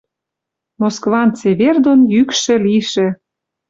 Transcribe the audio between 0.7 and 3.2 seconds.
Москван цевер дон йӱкшӹ лишӹ